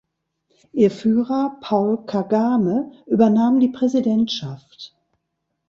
[0.73, 4.97] Ihr Führer, Paul Kagame, übernahm die Präsidentschaft.